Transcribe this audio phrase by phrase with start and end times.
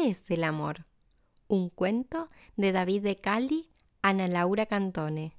[0.00, 0.86] ¿Qué es el amor?
[1.46, 5.36] Un cuento de David de Cali, Ana Laura Cantone.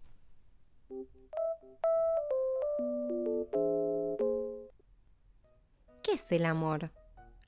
[6.04, 6.92] ¿Qué es el amor?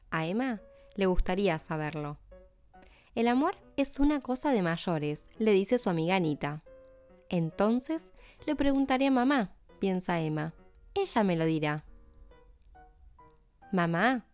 [0.09, 0.59] A Emma
[0.95, 2.17] le gustaría saberlo.
[3.13, 6.63] El amor es una cosa de mayores, le dice su amiga Anita.
[7.29, 8.07] Entonces
[8.47, 10.55] le preguntaré a mamá, piensa Emma.
[10.95, 11.85] Ella me lo dirá.
[13.71, 14.25] Mamá,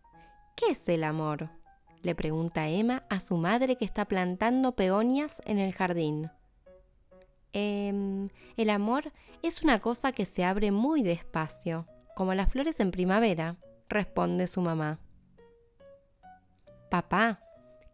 [0.56, 1.59] ¿qué es el amor?
[2.02, 6.30] Le pregunta Emma a su madre que está plantando peonias en el jardín.
[7.52, 12.90] Em, el amor es una cosa que se abre muy despacio, como las flores en
[12.90, 13.56] primavera,
[13.88, 15.00] responde su mamá.
[16.90, 17.40] Papá,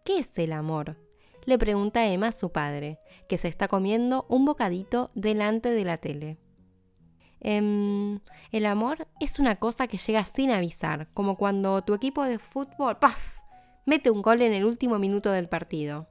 [0.04, 0.96] ¿qué es el amor?
[1.46, 2.98] le pregunta Emma a su padre,
[3.28, 6.38] que se está comiendo un bocadito delante de la tele.
[7.40, 8.20] Em,
[8.50, 12.98] el amor es una cosa que llega sin avisar, como cuando tu equipo de fútbol
[12.98, 13.35] ¡paf!
[13.86, 16.08] Mete un gol en el último minuto del partido.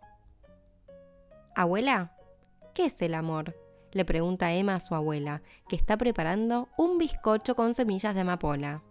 [1.55, 2.15] Abuela,
[2.73, 3.55] ¿qué es el amor?
[3.91, 8.83] le pregunta Emma a su abuela, que está preparando un bizcocho con semillas de amapola.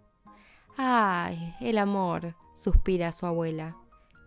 [0.77, 3.77] Ay, el amor, suspira su abuela.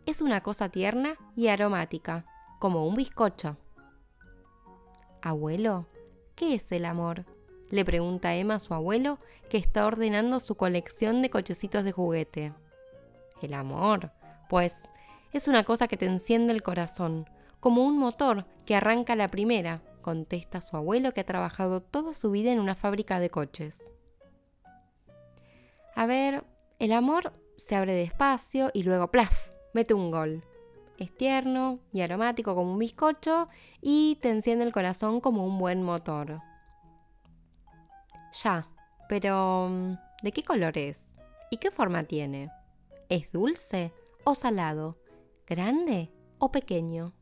[0.07, 2.27] Es una cosa tierna y aromática,
[2.61, 3.57] como un bizcocho.
[5.21, 5.87] Abuelo,
[6.37, 7.25] ¿qué es el amor?
[7.71, 9.19] le pregunta Emma a su abuelo,
[9.51, 12.53] que está ordenando su colección de cochecitos de juguete.
[13.43, 14.13] El amor,
[14.49, 14.89] pues,
[15.33, 17.29] es una cosa que te enciende el corazón,
[17.61, 22.31] como un motor que arranca la primera, contesta su abuelo que ha trabajado toda su
[22.31, 23.91] vida en una fábrica de coches.
[25.95, 26.45] A ver,
[26.79, 30.45] el amor se abre despacio y luego plaf, mete un gol.
[30.97, 33.49] Es tierno y aromático como un bizcocho
[33.81, 36.41] y te enciende el corazón como un buen motor.
[38.43, 38.69] Ya,
[39.09, 41.13] pero mm, ¿de qué color es?
[41.51, 42.51] ¿Y qué forma tiene?
[43.09, 43.93] ¿Es dulce
[44.25, 44.99] o salado?
[45.47, 47.15] ¿Grande o pequeño?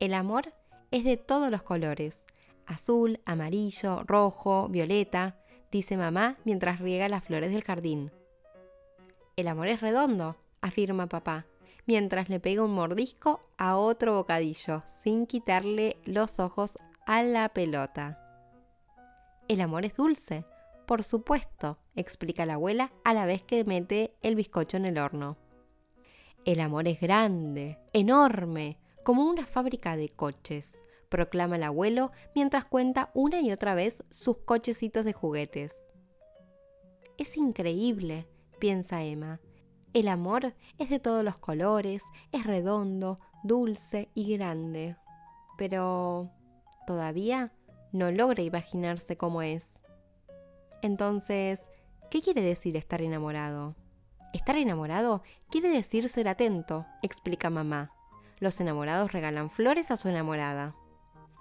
[0.00, 0.54] El amor
[0.90, 2.24] es de todos los colores,
[2.66, 5.36] azul, amarillo, rojo, violeta,
[5.70, 8.10] dice mamá mientras riega las flores del jardín.
[9.36, 11.46] El amor es redondo, afirma papá,
[11.86, 18.18] mientras le pega un mordisco a otro bocadillo, sin quitarle los ojos a la pelota.
[19.48, 20.44] El amor es dulce,
[20.92, 25.38] por supuesto, explica la abuela a la vez que mete el bizcocho en el horno.
[26.44, 33.10] El amor es grande, enorme, como una fábrica de coches, proclama el abuelo mientras cuenta
[33.14, 35.74] una y otra vez sus cochecitos de juguetes.
[37.16, 39.40] Es increíble, piensa Emma.
[39.94, 42.02] El amor es de todos los colores,
[42.32, 44.98] es redondo, dulce y grande.
[45.56, 46.30] Pero
[46.86, 47.50] todavía
[47.92, 49.81] no logra imaginarse cómo es.
[50.82, 51.68] Entonces,
[52.10, 53.76] ¿qué quiere decir estar enamorado?
[54.32, 57.92] Estar enamorado quiere decir ser atento, explica mamá.
[58.40, 60.74] Los enamorados regalan flores a su enamorada.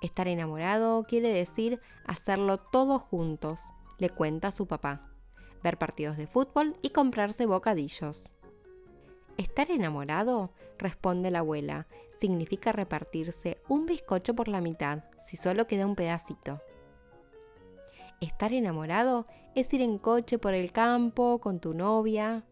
[0.01, 3.61] Estar enamorado quiere decir hacerlo todos juntos,
[3.97, 5.09] le cuenta su papá.
[5.63, 8.29] Ver partidos de fútbol y comprarse bocadillos.
[9.37, 11.87] Estar enamorado, responde la abuela,
[12.19, 16.61] significa repartirse un bizcocho por la mitad, si solo queda un pedacito.
[18.21, 22.45] Estar enamorado es ir en coche por el campo con tu novia,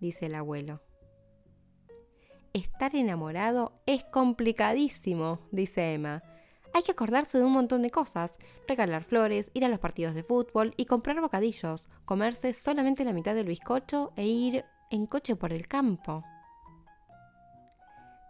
[0.00, 0.82] dice el abuelo.
[2.52, 6.24] Estar enamorado es complicadísimo, dice Emma.
[6.72, 10.24] Hay que acordarse de un montón de cosas, regalar flores, ir a los partidos de
[10.24, 15.52] fútbol y comprar bocadillos, comerse solamente la mitad del bizcocho e ir en coche por
[15.52, 16.24] el campo.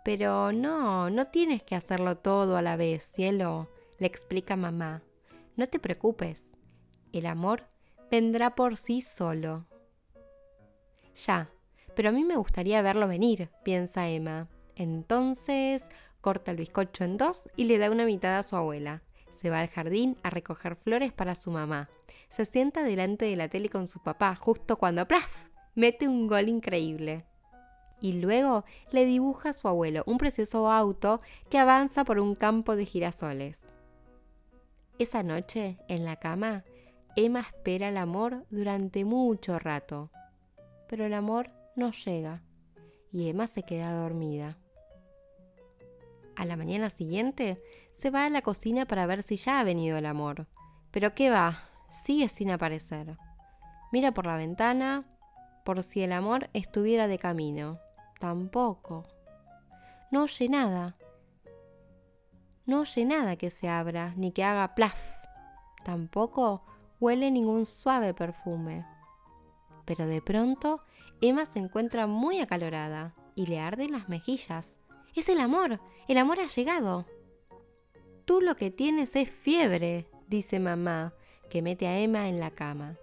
[0.04, 5.02] Pero no, no tienes que hacerlo todo a la vez, cielo, le explica mamá.
[5.56, 6.54] No te preocupes,
[7.18, 7.66] el amor
[8.10, 9.66] vendrá por sí solo.
[11.26, 11.48] Ya,
[11.94, 14.48] pero a mí me gustaría verlo venir, piensa Emma.
[14.76, 15.88] Entonces
[16.20, 19.02] corta el bizcocho en dos y le da una mitad a su abuela.
[19.30, 21.88] Se va al jardín a recoger flores para su mamá.
[22.28, 25.48] Se sienta delante de la tele con su papá justo cuando ¡plaf!
[25.74, 27.24] mete un gol increíble.
[28.00, 32.76] Y luego le dibuja a su abuelo un precioso auto que avanza por un campo
[32.76, 33.62] de girasoles.
[34.98, 36.64] Esa noche, en la cama,
[37.16, 40.10] Emma espera el amor durante mucho rato.
[40.88, 42.42] Pero el amor no llega
[43.12, 44.58] y Emma se queda dormida.
[46.36, 47.62] A la mañana siguiente
[47.92, 50.46] se va a la cocina para ver si ya ha venido el amor.
[50.90, 51.68] Pero ¿qué va?
[51.90, 53.16] Sigue sin aparecer.
[53.92, 55.04] Mira por la ventana
[55.64, 57.78] por si el amor estuviera de camino.
[58.18, 59.06] Tampoco.
[60.10, 60.96] No oye nada.
[62.66, 65.22] No oye nada que se abra ni que haga plaf.
[65.84, 66.64] Tampoco
[67.00, 68.86] huele ningún suave perfume.
[69.84, 70.80] Pero de pronto
[71.20, 73.14] Emma se encuentra muy acalorada.
[73.36, 74.78] y le arden las mejillas.
[75.16, 77.04] Es el amor, el amor ha llegado.
[78.24, 81.14] Tú lo que tienes es fiebre, dice mamá,
[81.50, 82.96] que mete a Emma en la cama.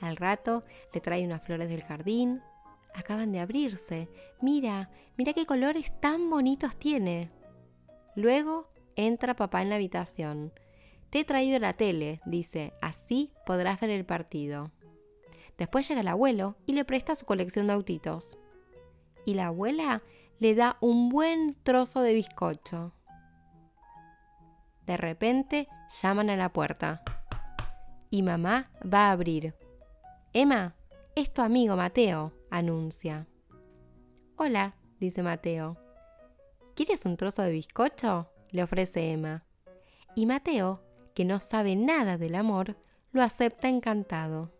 [0.00, 2.42] Al rato le trae unas flores del jardín.
[2.94, 4.08] Acaban de abrirse.
[4.40, 7.30] Mira, mira qué colores tan bonitos tiene.
[8.14, 10.52] Luego entra papá en la habitación.
[11.10, 14.70] Te he traído la tele, dice, así podrás ver el partido.
[15.56, 18.38] Después llega el abuelo y le presta su colección de autitos.
[19.24, 20.02] Y la abuela
[20.38, 22.92] le da un buen trozo de bizcocho.
[24.86, 25.68] De repente
[26.00, 27.02] llaman a la puerta.
[28.10, 29.54] Y mamá va a abrir.
[30.32, 30.76] Emma,
[31.14, 33.26] es tu amigo Mateo, anuncia.
[34.36, 35.76] Hola, dice Mateo.
[36.74, 38.30] ¿Quieres un trozo de bizcocho?
[38.50, 39.44] le ofrece Emma.
[40.14, 40.80] Y Mateo,
[41.18, 42.76] que no sabe nada del amor,
[43.10, 44.52] lo acepta encantado.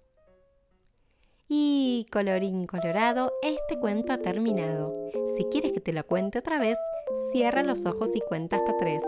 [1.47, 4.93] Y colorín colorado, este cuento ha terminado.
[5.37, 6.77] Si quieres que te lo cuente otra vez,
[7.31, 9.05] cierra los ojos y cuenta hasta tres.